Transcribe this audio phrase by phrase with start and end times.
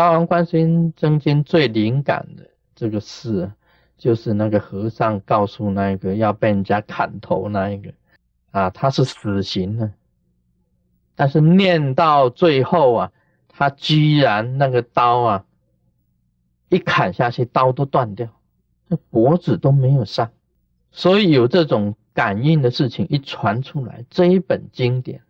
[0.00, 3.52] 大王观世音真经最灵感的这个事，
[3.98, 7.92] 就是那个和尚告诉那个要被人家砍头那一个，
[8.50, 9.92] 啊，他是死刑的，
[11.14, 13.12] 但是念到最后啊，
[13.46, 15.44] 他居然那个刀啊，
[16.70, 18.26] 一砍下去，刀都断掉，
[18.88, 20.30] 这脖子都没有伤，
[20.90, 25.20] 所以有这种感应的事情一传出来，这一本经典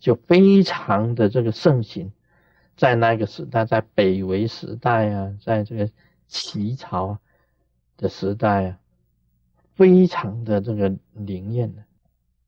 [0.00, 2.10] 就非常的这个盛行。
[2.80, 5.90] 在那个时代，在北魏时代啊，在这个
[6.28, 7.18] 齐朝
[7.98, 8.78] 的时代啊，
[9.74, 11.84] 非常的这个灵验的。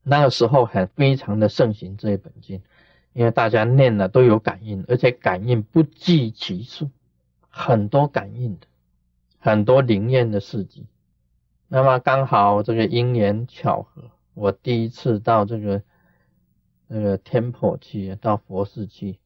[0.02, 2.62] 那个时候很非常的盛行这一本经，
[3.12, 6.88] 因为大家念了都有感应，而且感应不计其数，
[7.50, 8.66] 很多感应的，
[9.38, 10.86] 很多灵验的事迹。
[11.68, 15.82] 那么刚好这个因缘巧合，我第一次到这个
[16.86, 19.18] 那个天婆去，到佛寺去。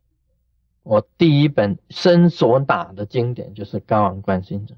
[0.87, 4.77] 我第一本身所打的经典就是《高昂观心经》，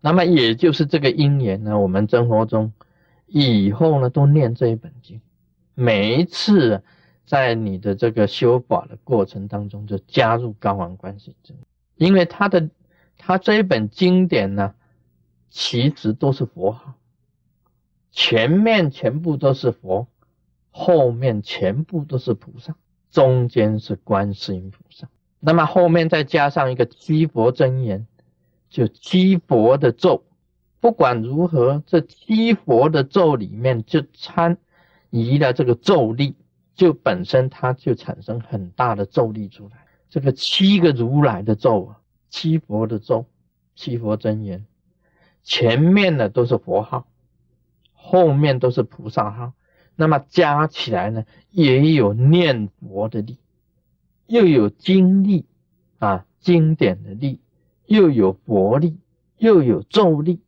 [0.00, 2.72] 那么也就是这个因缘呢，我们生活中
[3.26, 5.20] 以后呢都念这一本经，
[5.74, 6.82] 每一次
[7.26, 11.54] 在你的这个修法的过程当中就加入《高昂观心经》，
[11.94, 12.68] 因为它的
[13.16, 14.74] 它这一本经典呢，
[15.48, 16.94] 其实都是佛号，
[18.10, 20.08] 前面全部都是佛，
[20.72, 22.74] 后面全部都是菩萨，
[23.12, 25.08] 中间是观世音菩萨。
[25.46, 28.04] 那么后面再加上一个七佛真言，
[28.68, 30.24] 就七佛的咒。
[30.80, 34.58] 不管如何，这七佛的咒里面就参
[35.10, 36.34] 移了这个咒力，
[36.74, 39.86] 就本身它就产生很大的咒力出来。
[40.10, 43.24] 这个七个如来的咒啊，七佛的咒，
[43.76, 44.66] 七佛真言，
[45.44, 47.06] 前面的都是佛号，
[47.92, 49.52] 后面都是菩萨号。
[49.94, 53.38] 那么加起来呢，也有念佛的力。
[54.26, 55.44] 又有经力
[55.98, 57.40] 啊，经典的力，
[57.86, 58.98] 又有佛力，
[59.38, 60.40] 又有咒力，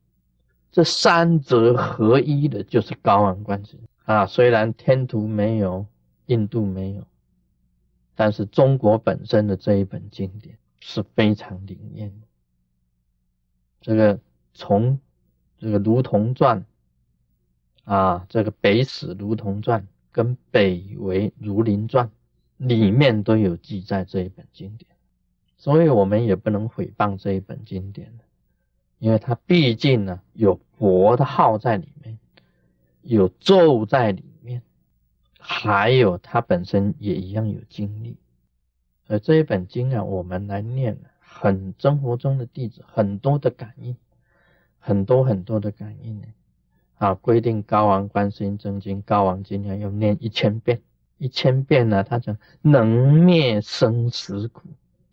[0.72, 4.26] 这三者合一的，就是高昂观世啊。
[4.26, 5.86] 虽然天图没有，
[6.26, 7.06] 印度没有，
[8.14, 12.26] 但是中国本身的这一本经典是非常灵验的。
[13.80, 14.18] 这个
[14.54, 14.98] 从
[15.58, 16.64] 这个《如同传》
[17.92, 22.06] 啊，这个《北史如同传》跟《北为儒林传》。
[22.58, 24.90] 里面都有记载这一本经典，
[25.56, 28.12] 所以我们也不能毁谤这一本经典
[28.98, 32.18] 因为它毕竟呢有佛的号在里面，
[33.02, 34.60] 有咒在里面，
[35.38, 38.16] 还有它本身也一样有经历。
[39.06, 43.96] 而这一本经啊，我们来念，很生活中的弟子很多的感应，
[44.80, 46.26] 很多很多的感应呢。
[46.96, 50.82] 啊，规定高王观世音真经，高王经要念一千遍。
[51.18, 54.62] 一千遍呢，他讲能灭生死苦，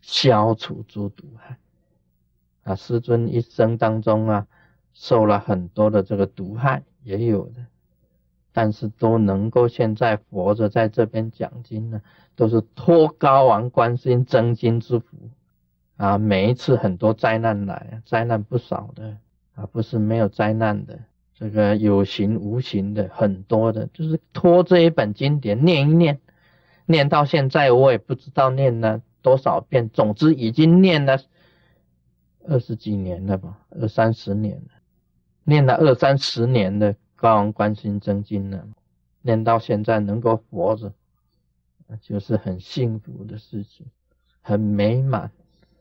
[0.00, 1.58] 消除诸毒害。
[2.64, 4.46] 啊，师尊一生当中啊，
[4.92, 7.66] 受了很多的这个毒害，也有的，
[8.52, 12.00] 但是都能够现在活着在这边讲经呢，
[12.34, 15.16] 都是托高王观世音真经之福。
[15.96, 19.16] 啊，每一次很多灾难来，灾难不少的，
[19.54, 20.98] 啊，不是没有灾难的。
[21.38, 26.18] 这个有形无形的很多的，就是托这一本经典念一念，
[26.86, 31.18] 念到现在我也不知道念了多少遍，总之已经念了
[32.48, 34.70] 二十几年了吧，二三十年了，
[35.44, 38.66] 念了二三十年的高王观心真经了，
[39.20, 40.94] 念到现在能够活着，
[42.00, 43.84] 就是很幸福的事情，
[44.40, 45.30] 很美满，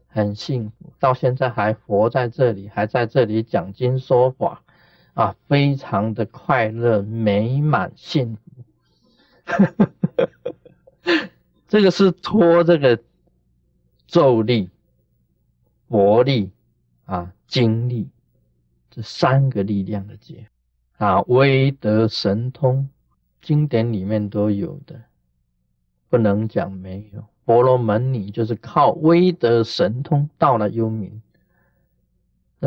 [0.08, 4.62] 很幸福，到现在还活在这里，还在这里讲经说法。
[5.16, 8.42] 啊，非常的快乐、美满、幸福。
[11.68, 13.02] 这个是托这个
[14.08, 14.70] 咒力、
[15.88, 16.52] 佛力
[17.06, 18.10] 啊、精力
[18.92, 20.48] 这三个力量的结
[20.98, 22.90] 啊，威德神通，
[23.42, 25.02] 经典里面都有的，
[26.10, 27.26] 不能讲没有。
[27.46, 31.12] 婆罗门女就是靠威德神通到了幽冥。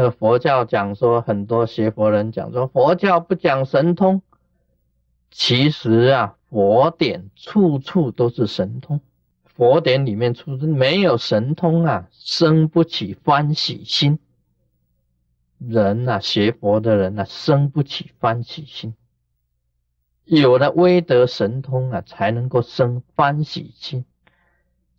[0.01, 4.23] 那佛教讲说，很多学佛人讲说，佛教不讲神通。
[5.29, 9.01] 其实啊，佛典处处都是神通。
[9.43, 14.21] 佛典里面出没有神通啊，生不起欢喜心。
[15.59, 18.95] 人呐，学佛的人呐，生不起欢喜心。
[20.25, 24.05] 有了威德神通啊，才能够生欢喜心，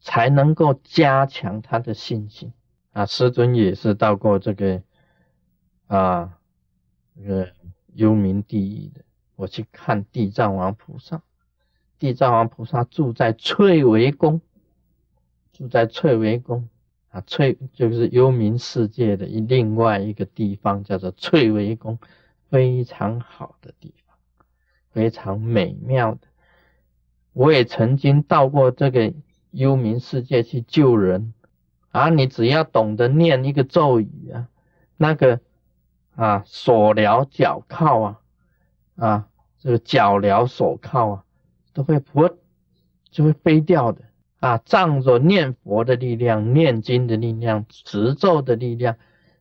[0.01, 2.51] 才能够加强他的信心。
[2.91, 4.81] 啊，师尊也是到过这个
[5.89, 6.37] 啊，
[7.15, 7.51] 这个
[7.93, 9.01] 幽冥地狱的。
[9.35, 11.23] 我去看地藏王菩萨，
[11.97, 14.41] 地藏王菩萨住在翠微宫，
[15.51, 16.69] 住在翠微宫
[17.09, 21.97] 啊，翠就是幽冥世界的一另外一个地方，叫做翠微宫，
[22.49, 24.15] 非常好的地方，
[24.91, 26.27] 非常美妙的。
[27.33, 29.13] 我也曾经到过这个
[29.51, 31.33] 幽冥世界去救人
[31.89, 32.09] 啊！
[32.09, 34.49] 你只要懂得念一个咒语啊，
[34.97, 35.39] 那个
[36.19, 38.19] 啊手镣脚铐啊，
[38.97, 39.27] 啊
[39.57, 41.23] 这个脚镣手铐啊，
[41.73, 42.29] 都会扑
[43.09, 44.01] 就会飞掉的
[44.39, 44.57] 啊！
[44.65, 48.95] 仗着念佛的力量、念经的力量、持咒的力量，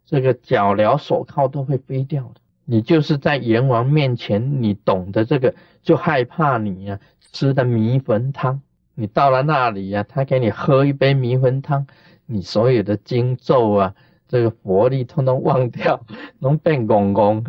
[0.04, 2.40] 这个脚镣手铐都会飞掉的。
[2.64, 7.00] 你就是在阎王面前，你懂得这个，就害怕你呀。
[7.30, 8.62] 吃的迷魂汤，
[8.94, 11.86] 你到了那里呀，他给你喝一杯迷魂汤，
[12.24, 13.94] 你所有的经咒啊，
[14.28, 16.04] 这个佛力通通忘掉，
[16.38, 17.44] 能变公公，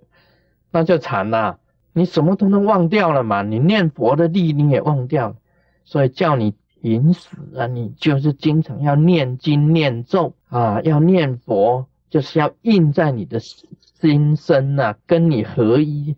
[0.70, 1.58] 那就惨了。
[1.94, 3.42] 你什么通通忘掉了嘛？
[3.42, 5.36] 你念佛的力你也忘掉了，
[5.84, 7.66] 所以叫你停死啊！
[7.66, 16.16] 你就是经常要念经念咒啊，要念佛，就是要印在你的心身呐，跟你合一。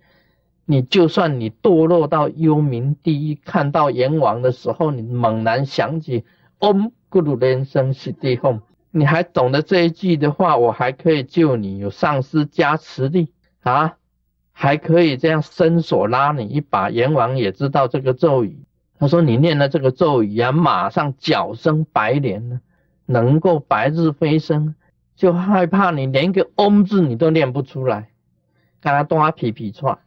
[0.66, 6.24] 你就算你堕落到幽冥地狱，看到阎王的时候，你猛然想起
[6.60, 8.60] Om Guru 连声是地吽，
[8.96, 13.32] 你还懂得这一句的话，我还可以救你，有上师加持力
[13.64, 13.96] 啊，
[14.52, 16.90] 还可以这样伸手拉你一把。
[16.90, 18.56] 阎王也知道这个咒语，
[18.96, 22.60] 他说你念了这个咒语啊，马上脚生白莲呢，
[23.04, 24.76] 能够白日飞升，
[25.16, 28.10] 就害怕你连个嗡字你都念不出来，
[28.80, 29.98] 看他动他皮皮串。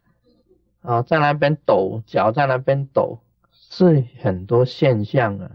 [0.81, 3.19] 啊，在那边抖脚，在那边抖，
[3.51, 5.51] 是很多现象啊，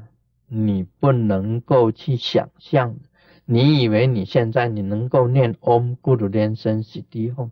[0.49, 2.97] 你不能够去想象。
[3.45, 7.51] 你以为你现在你能够念 Om Guru 连声悉地吽，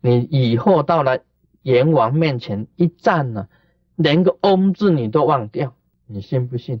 [0.00, 1.20] 你以后到了
[1.62, 3.48] 阎王面前一站呢，
[3.96, 5.74] 连个 Om 字你都忘掉，
[6.06, 6.80] 你信不信？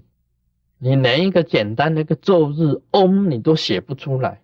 [0.78, 4.40] 你连一个简单的一个咒日 Om 你都写不出来，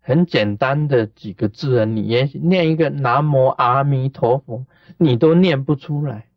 [0.00, 4.66] 很简单的几个字啊，你也念一个南无阿弥陀佛。
[4.98, 6.28] 你都念不出来，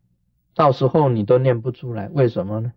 [0.56, 2.74] 到时候你都念不出来，为什么呢？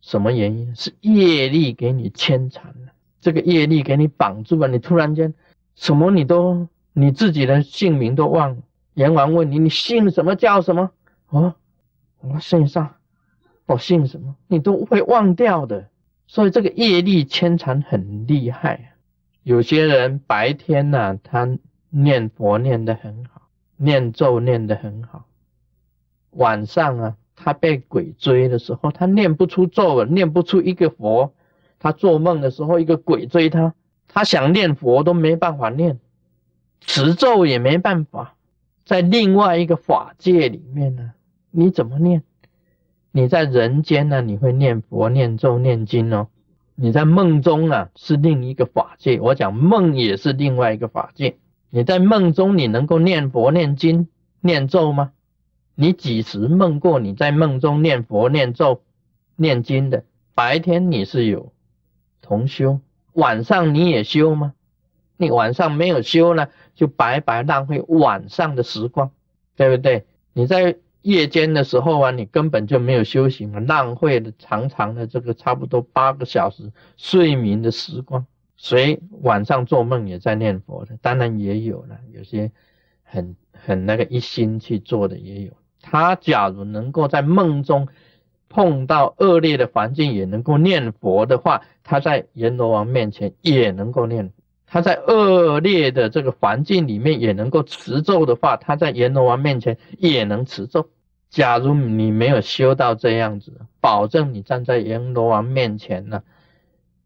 [0.00, 0.74] 什么原因？
[0.74, 2.92] 是业力给你牵缠了，
[3.24, 5.32] 这个业力给你绑住了，你突然间
[5.74, 8.62] 什么你都你自己的姓名都忘了。
[8.92, 10.90] 阎王问你，你姓什么叫什么？
[11.30, 11.54] 哦，
[12.20, 12.98] 我姓啥，
[13.64, 14.36] 我姓什么？
[14.46, 15.88] 你都会忘掉的。
[16.26, 18.92] 所以这个业力牵缠很厉害。
[19.42, 21.48] 有些人白天呢，他
[21.88, 23.40] 念佛念得很好。
[23.76, 25.26] 念咒念得很好，
[26.30, 31.34] 晚上啊，他被鬼追的时候，他念不出咒了，念不出一个佛。
[31.84, 33.74] 他做梦的时候，一个鬼追他，
[34.08, 36.00] 他想念佛都没办法念，
[36.80, 38.36] 持咒也没办法。
[38.86, 41.12] 在另外一个法界里面呢，
[41.50, 42.22] 你怎么念？
[43.12, 46.28] 你在人间呢，你会念佛、念咒、念经哦。
[46.74, 49.20] 你在梦中啊，是另一个法界。
[49.20, 51.36] 我讲梦也是另外一个法界。
[51.68, 54.08] 你在梦中，你能够念佛、念经、
[54.40, 55.12] 念咒吗？
[55.74, 58.80] 你几时梦过你在梦中念佛、念咒、
[59.36, 60.04] 念经的？
[60.34, 61.52] 白天你是有
[62.24, 62.80] 同修，
[63.12, 64.54] 晚上你也修吗？
[65.18, 69.10] 你晚上没有修呢，就白白浪费晚上的时光，
[69.54, 70.06] 对不对？
[70.32, 78.26] 你在夜间的时候啊，你根本就没有修行嘛，浪费了长长的这个差不多八个小时睡眠的时光。
[78.56, 80.96] 谁晚上做梦也在念佛的？
[81.02, 82.50] 当然也有了，有些
[83.02, 85.52] 很很那个一心去做的也有。
[85.82, 87.88] 他假如能够在梦中
[88.54, 94.28] 碰到恶劣的环境也能够念佛的话，他在阎罗王面前也能够念；
[94.64, 100.88] 他在恶劣的这个环境里面也能够持咒的话，他在阎罗王面前也能持咒。
[101.30, 106.22] 假如你没有修到这样子，保证你站在阎罗王面前呢。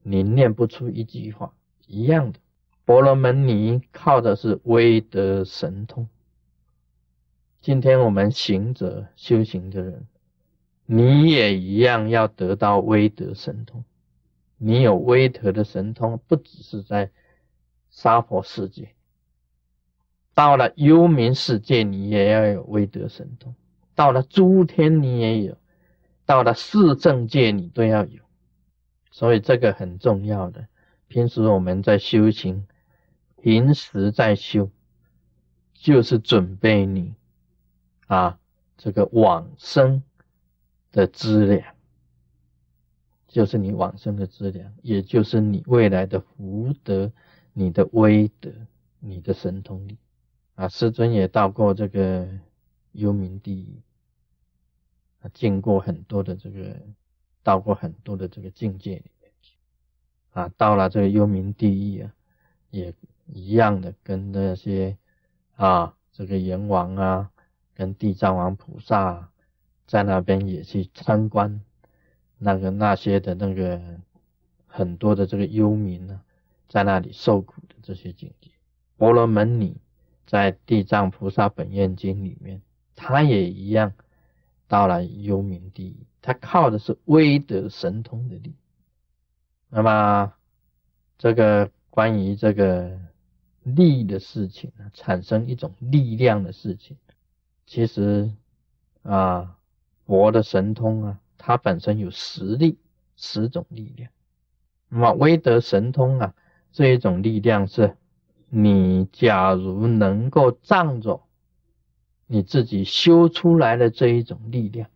[0.02, 1.52] 你念不出一句话，
[1.86, 2.38] 一样的。
[2.84, 6.08] 婆罗门尼靠的是威德神通。
[7.62, 10.06] 今天我们行者修行的人，
[10.90, 13.84] 你也一样要得到威德神通。
[14.56, 17.10] 你有威德的神通，不只是在
[17.90, 18.94] 娑婆世界，
[20.32, 23.52] 到了幽冥世界，你也要有威德神通；
[23.94, 25.56] 到了诸天，你也有；
[26.24, 28.22] 到了四正界，你都要有。
[29.10, 30.68] 所以这个很重要的，
[31.06, 32.66] 平时我们在修行，
[33.42, 34.70] 平时在修，
[35.74, 37.14] 就是准备你
[38.06, 38.38] 啊
[38.78, 40.02] 这个往生
[40.98, 41.74] 的资粮，
[43.28, 47.12] 就是你往生的资粮，也就是你未来的福德、
[47.52, 48.50] 你的威德、
[48.98, 49.96] 你的神通力
[50.56, 50.68] 啊。
[50.68, 52.28] 师尊也到过这个
[52.92, 53.80] 幽冥地狱，
[55.20, 56.76] 啊，见过很多的这个。
[57.44, 59.56] 到过很多的这个境界里面去，
[60.32, 62.12] 啊，到了这个幽冥地狱啊，
[62.68, 62.92] 也
[63.26, 64.98] 一样的跟那些
[65.54, 67.30] 啊，这个阎王啊，
[67.74, 69.30] 跟地藏王菩萨
[69.88, 71.60] 在那边也去参观
[72.36, 73.80] 那个那些的那个
[74.66, 76.20] 很多的这个幽冥呢，
[76.68, 78.50] 在那里受苦的这些境界。
[78.98, 79.76] 婆罗门女
[80.26, 82.60] 在《地藏菩萨本愿经》里面，
[82.94, 83.94] 他也一样
[84.66, 88.54] 到了幽冥地狱，他靠的是威德神通的力。
[89.70, 90.34] 那么，
[91.16, 93.00] 这个关于这个
[93.62, 96.96] 力的事情呢，产生一种力量的事情，
[97.66, 98.30] 其实
[99.02, 99.57] 啊，
[100.08, 102.78] 佛的神通啊，它本身有十力，
[103.14, 104.10] 十种力量。
[104.88, 106.34] 那么，威德神通啊，
[106.72, 107.98] 这一种力量是，
[108.48, 111.22] 你假如能够仗着
[112.26, 114.88] 你自己修出来的这一种力量，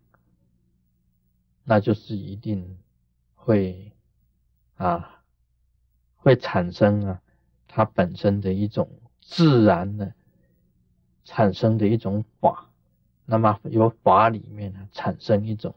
[1.63, 2.79] 那就是一定
[3.35, 3.93] 会。
[4.77, 5.23] 啊，
[6.17, 7.23] 会产生啊，
[7.69, 8.91] 它本身的一种
[9.21, 10.13] 自然的
[11.25, 12.72] 产生的一种法，
[13.33, 15.75] 那么由法里面呢产生一种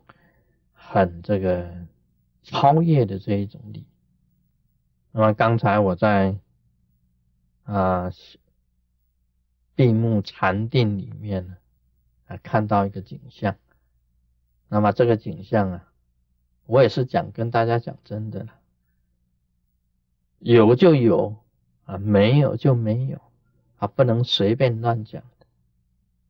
[0.74, 1.66] 很这个
[2.44, 3.86] 超越的这一种力。
[5.14, 6.38] 那么刚才我在
[7.64, 8.12] 啊
[9.74, 11.56] 闭目禅定里面呢
[12.28, 13.56] 啊看到一个景象，
[14.68, 15.90] 那么这个景象啊，
[16.66, 18.50] 我也是讲跟大家讲真的了。
[20.40, 21.38] 有就有
[21.86, 23.22] 啊，没有就没有
[23.78, 25.24] 啊，不能随便乱讲。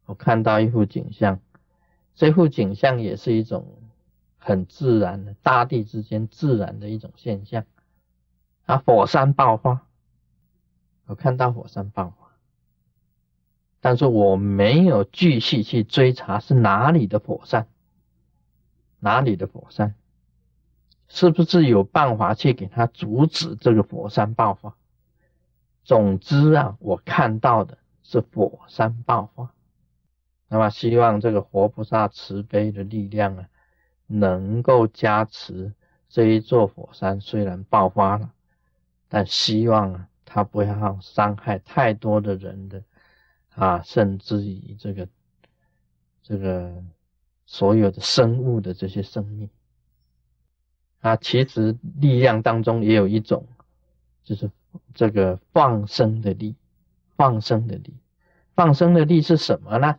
[0.05, 1.39] 我看到一幅景象，
[2.15, 3.65] 这幅景象也是一种
[4.37, 7.65] 很自然的，大地之间自然的一种现象
[8.65, 9.81] 啊，火山爆发。
[11.07, 12.31] 我看到火山爆发，
[13.79, 17.67] 但是我没有继续去追查是哪里的火山，
[18.99, 19.95] 哪里的火山。
[21.07, 24.75] 是不是有办法去给它阻止这个火山爆发？
[25.83, 29.51] 总之啊，我看到的是火山爆发。
[30.47, 33.49] 那么希望这个活菩萨慈悲的力量啊，
[34.07, 35.73] 能够加持
[36.07, 37.19] 这一座火山。
[37.19, 38.31] 虽然爆发了，
[39.09, 42.83] 但希望啊，它不要伤害太多的人的
[43.55, 45.07] 啊，甚至于这个
[46.21, 46.83] 这个
[47.45, 49.49] 所有的生物的这些生命。
[51.01, 53.47] 啊，其实力量当中也有一种，
[54.23, 54.49] 就是
[54.93, 56.55] 这个放生的力，
[57.15, 57.93] 放生的力，
[58.55, 59.97] 放生的力是什么呢？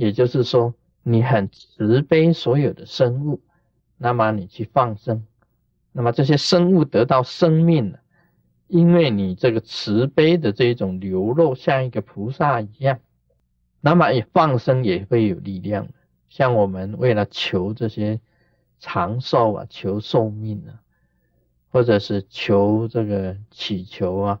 [0.00, 3.40] 也就是说，你很慈悲所有的生物，
[3.98, 5.26] 那么你去放生，
[5.92, 8.00] 那么这些生物得到生命了，
[8.66, 13.00] 因为你这个慈悲的这种流露，像一个菩萨一样，
[13.80, 15.92] 那么也放生也会有力量的。
[16.28, 18.20] 像我们为了求这些。
[18.82, 20.80] 长寿啊，求寿命啊，
[21.68, 24.40] 或者是求这个祈求啊，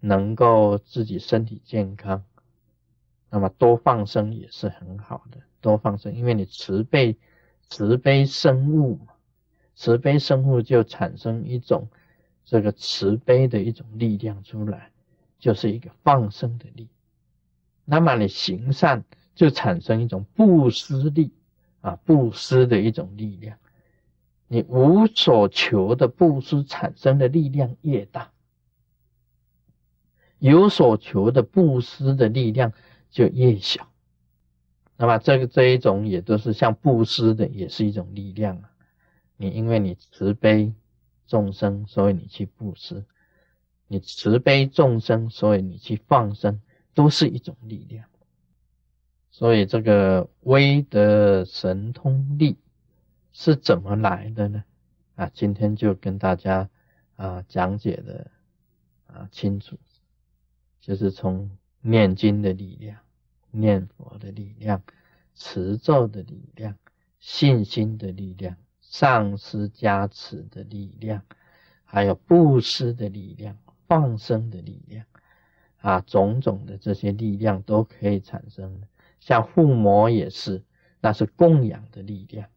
[0.00, 2.24] 能够自己身体健康，
[3.30, 5.38] 那么多放生也是很好的。
[5.60, 7.16] 多放生，因为你慈悲
[7.68, 8.98] 慈悲生物，
[9.74, 11.88] 慈悲生物就产生一种
[12.44, 14.90] 这个慈悲的一种力量出来，
[15.38, 16.88] 就是一个放生的力。
[17.84, 21.32] 那么你行善就产生一种布施力。
[21.82, 23.56] 啊，布施的一种力量，
[24.48, 28.32] 你无所求的布施产生的力量越大，
[30.38, 32.74] 有所求的布施的力量
[33.10, 33.88] 就越小。
[34.96, 38.70] 那么这个这一种也都是像布施的，也是一种力量啊。
[39.36, 40.74] 你因为你慈悲
[41.26, 43.04] 众生，所以你去布施；
[43.86, 46.60] 你慈悲众生，所以你去放生，
[46.92, 48.06] 都是一种力量。
[49.30, 52.58] 所以这个威德神通力
[53.32, 54.64] 是怎么来的呢？
[55.14, 56.68] 啊，今天就跟大家
[57.16, 58.30] 啊讲解的
[59.06, 59.78] 啊清楚，
[60.80, 61.50] 就是从
[61.82, 62.98] 念经的力量、
[63.50, 64.82] 念佛的力量、
[65.34, 66.76] 持咒的力量、
[67.18, 71.22] 信心的力量、上师加持的力量，
[71.84, 73.56] 还有布施的力量、
[73.86, 75.06] 放生的力量
[75.80, 78.82] 啊，种种的这些力量都可以产生。
[79.18, 80.62] 像附魔也是，
[81.00, 82.48] 那是供养的力量。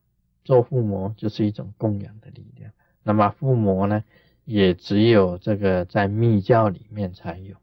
[0.44, 2.72] 做附魔就是一种供养的力量。
[3.02, 4.04] 那么附魔呢，
[4.44, 7.56] 也只有这个在密教里面才有。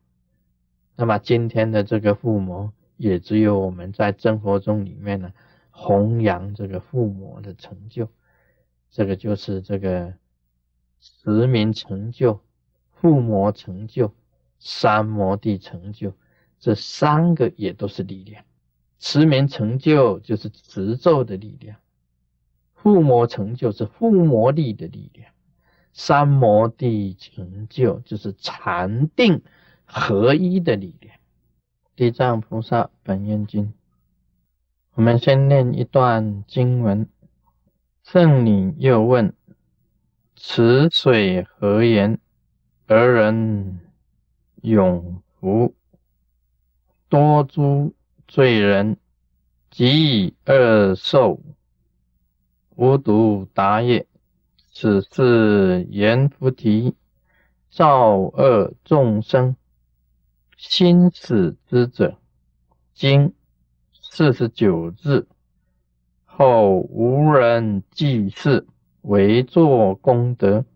[1.01, 5.33] 那么今天的这个附魔，也只有我们在生活中里面呢，
[5.71, 8.07] 弘扬这个附魔的成就。
[8.91, 10.13] 这个就是这个
[11.01, 12.43] 持名成就、
[12.93, 14.13] 附魔成就、
[14.59, 16.13] 三摩地成就，
[16.59, 18.45] 这三个也都是力量。
[18.99, 21.79] 持名成就就是持咒的力量，
[22.75, 25.33] 附魔成就是附魔力的力量，
[25.95, 29.41] 三摩地成就，就是禅定
[29.93, 31.17] 合一的力量。
[31.97, 33.75] 地藏菩萨本愿经，
[34.95, 37.09] 我们先念一段经文。
[38.05, 39.35] 圣女又问：
[40.37, 42.19] 此水何言？
[42.87, 43.81] 而人
[44.63, 45.75] 永福，
[47.09, 47.95] 多诸
[48.27, 48.97] 罪人，
[49.71, 51.41] 即以恶受。
[52.77, 54.07] 无独答也。
[54.73, 56.95] 此是言菩提
[57.69, 59.55] 造恶众生
[60.63, 62.19] 心死之者，
[62.93, 63.33] 经
[63.93, 65.27] 四十九日
[66.27, 68.67] 后，无人济世，
[69.01, 70.67] 为作功德，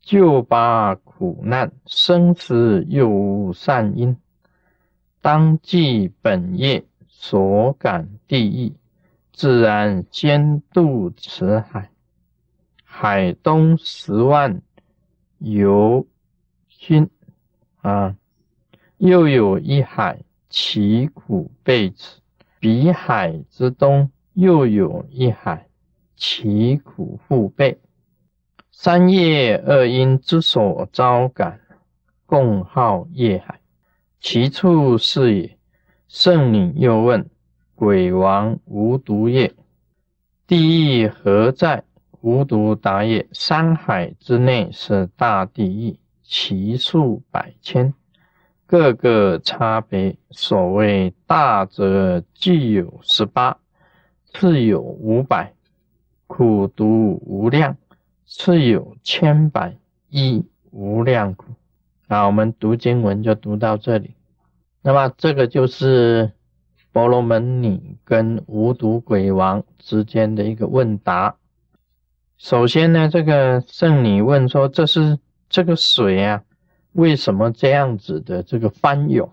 [0.00, 4.16] 救拔苦难，生死又无善因，
[5.20, 8.72] 当记本业所感地狱，
[9.32, 11.90] 自然先渡此海。
[12.84, 14.62] 海东十万
[15.38, 16.06] 由
[16.70, 17.10] 心
[17.82, 18.16] 啊，
[19.00, 20.18] 又有一海，
[20.50, 22.18] 其苦备此；
[22.58, 25.68] 彼海之东又有一海，
[26.16, 27.80] 其苦复备。
[28.70, 31.60] 三业二因之所招感，
[32.26, 33.60] 共号业海。
[34.20, 35.56] 其处是也。
[36.06, 37.30] 圣女又问：
[37.74, 39.54] 鬼王无毒业，
[40.46, 41.84] 地狱何在？
[42.20, 47.94] 无毒答也：山海之内是大地狱，其数百千，
[48.70, 50.16] 各个差别。
[50.30, 53.58] 所谓大者具有十八，
[54.32, 55.52] 次有五百，
[56.28, 57.76] 苦毒无量，
[58.28, 59.76] 次有千百，
[60.08, 61.46] 亿无量苦。
[62.08, 64.14] 好，我们读经文就读到这里。
[64.82, 66.30] 那么这个就是
[66.92, 71.34] 婆罗门女跟无毒鬼王之间的一个问答。
[72.38, 76.44] 首先呢，这个圣女问说：“这是这个水啊，
[76.92, 79.30] 为什么这样子的这个翻涌？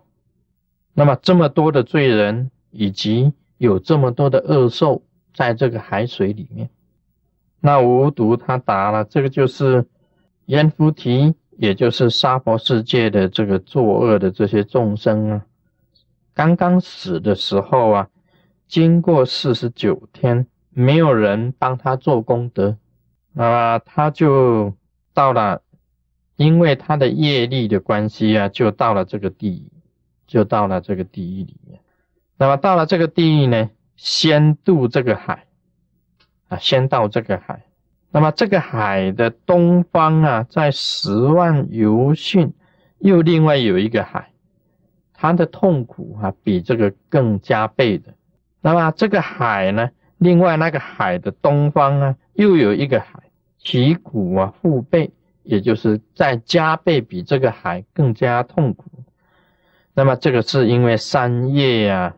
[0.94, 6.70] 那么这么多的罪人，以及有这么多的恶兽在这个海水里面？”
[7.60, 9.86] 那无毒他答了：“这个就是
[10.46, 15.46] 阎浮提，也就是娑婆世界的这个作恶的这些众生啊，
[16.36, 18.10] 刚刚死的时候啊，
[18.68, 22.78] 经过四十九天，没有人帮他做功德。”
[23.34, 24.74] 那么他就
[25.14, 25.62] 到了，
[26.38, 29.72] 因为他的业力的关系啊，就到了这个地狱，
[30.26, 31.80] 就到了这个地狱里面。
[32.38, 35.46] 那么到了这个地狱呢，先渡这个海
[36.48, 37.64] 啊，先到这个海。
[38.12, 42.54] 那么这个海的东方啊，在十万游训，
[43.00, 44.32] 又另外有一个海，
[45.14, 48.14] 它的痛苦啊，比这个更加倍的。
[48.62, 53.24] 那么这个海呢，另外那个海的东方啊，又有一个海。
[53.60, 55.12] 其苦啊，腹背，
[55.48, 58.86] 也就是再加倍，比这个海更加痛苦。
[59.94, 62.16] 那么这个是因为三业呀，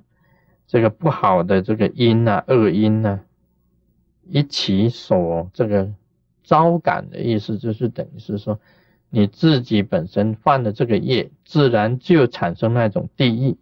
[0.68, 3.22] 这个不好的这个因啊，恶因呢，
[4.28, 5.90] 一起所这个
[6.44, 8.60] 招感的意思，就是等于是说，
[9.10, 13.56] 你自己本身犯的这个业，自然就产生那种地狱。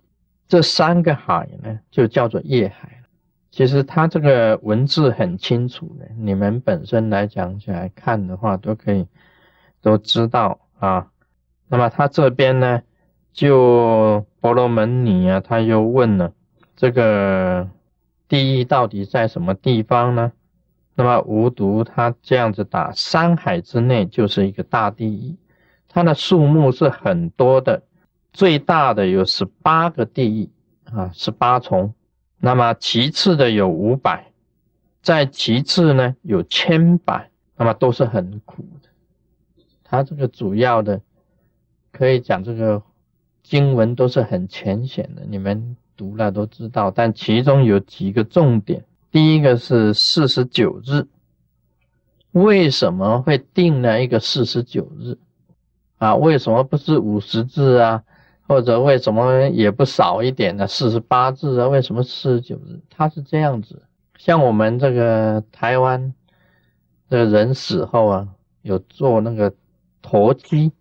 [0.47, 3.03] 这三个海呢，就叫做业海。
[3.51, 9.06] 其实他这个文字很清楚的，你们本身来讲起来看的话，都可以
[9.82, 11.08] 都知道啊。
[11.68, 12.82] 那么他这边呢，
[13.34, 16.32] 就婆罗门女啊，他又问了
[16.76, 17.70] 这个
[18.28, 20.32] 地狱到底在什么地方呢？
[20.96, 25.36] 那么无独他这样子打，山海之内就是一个大地狱，
[25.88, 27.84] 它的数目是很多的，
[28.34, 30.50] 最大的有十八个地狱
[30.92, 31.94] 啊，十八重。
[32.40, 34.32] 那么其次的有五百，
[35.02, 38.90] 再其次呢有千百，那么都是很苦的。
[39.89, 41.02] 它这个主要的
[41.91, 42.84] 可以讲这个
[43.41, 46.91] 经文都是很浅显的，你们读了都知道。
[46.91, 51.08] 但其中有几个重点，第一个是四十九日，
[52.32, 55.17] 为什么会定了一个四十九日
[55.97, 56.15] 啊？
[56.15, 58.04] 为什么不是五十字啊？
[58.47, 60.67] 或者为什么也不少一点呢？
[60.67, 62.80] 四十八字啊，为什么四十九日？
[62.89, 63.84] 他是这样子，
[64.17, 66.13] 像我们这个台湾
[67.10, 68.28] 的人死后啊，
[68.62, 69.54] 有做那个
[70.10, 70.72] 陀七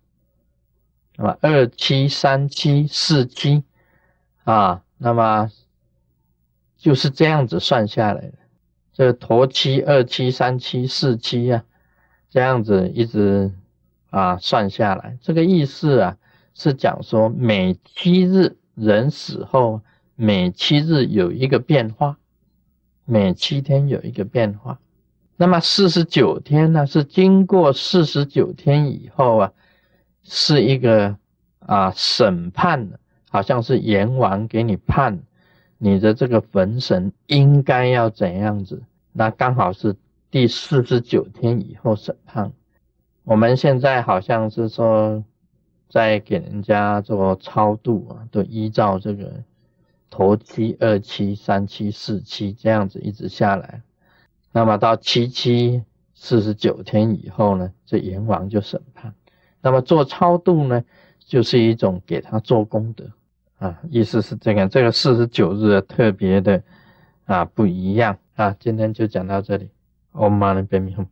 [1.17, 3.65] 啊，二七、三七、四七
[4.45, 5.51] 啊，那么
[6.77, 8.33] 就是这样子算下来的。
[8.93, 11.65] 这陀七、二七、三七、四七啊，
[12.29, 13.51] 这样子一直
[14.11, 16.17] 啊算下来，这个意思啊。
[16.59, 19.81] 是讲说每七日人死后，
[20.15, 22.17] 每七日有一个变化，
[23.05, 24.79] 每七天有一个变化。
[25.39, 29.53] 那么四十九天呢，是经过四十九天以后啊，
[30.23, 31.15] 是一个
[31.59, 32.89] 啊审判，
[33.29, 35.19] 好像是阎王给你判，
[35.77, 38.81] 你的这个坟神应该要怎样子？
[39.13, 39.95] 那刚好是
[40.31, 42.51] 第四十九天以后审判。
[43.23, 45.23] 我们现在好像是说，
[45.87, 49.31] 在给人家做超度啊，都依照这个
[50.09, 53.83] 头七、二七、三七、四七这样子一直下来。
[54.57, 55.83] 那么到七七
[56.15, 59.13] 四十九天以后呢，这阎王就审判。
[59.61, 60.83] 那么做超度呢，
[61.19, 63.05] 就是一种给他做功德
[63.59, 64.67] 啊，意思是这个。
[64.67, 66.63] 这个四十九日特别的
[67.25, 68.55] 啊不一样啊。
[68.59, 69.69] 今天就讲到这里
[70.13, 71.05] ，Om Mani Padme Hum。